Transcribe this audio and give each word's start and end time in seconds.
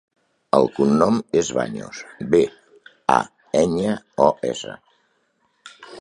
El 0.59 0.63
cognom 0.77 1.19
és 1.41 1.51
Baños: 1.57 1.99
be, 2.33 2.41
a, 3.17 3.19
enya, 3.63 3.95
o, 4.29 4.31
essa. 4.55 4.75